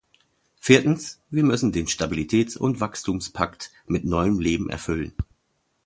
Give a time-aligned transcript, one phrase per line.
[0.59, 5.13] Viertens, wir müssen den Stabilitäts- und Wachstumspakt mit neuem Leben erfüllen.